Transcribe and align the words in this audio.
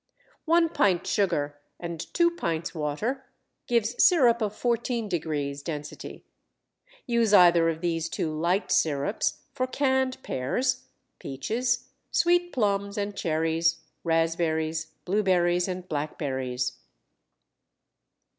One 0.45 0.67
pint 0.69 1.05
sugar 1.05 1.59
and 1.79 2.11
2 2.15 2.31
pints 2.31 2.73
water 2.73 3.23
gives 3.67 4.03
sirup 4.03 4.41
of 4.41 4.59
14° 4.59 5.63
density: 5.63 6.25
Use 7.05 7.35
either 7.35 7.69
of 7.69 7.81
these 7.81 8.09
two 8.09 8.33
light 8.33 8.71
sirups 8.71 9.41
for 9.53 9.67
canned 9.67 10.17
pears, 10.23 10.87
peaches, 11.19 11.89
sweet 12.09 12.51
plums, 12.51 12.97
and 12.97 13.15
cherries, 13.15 13.81
raspberries, 14.03 14.87
blueberries, 15.05 15.67
and 15.67 15.87
blackberries. 15.87 16.79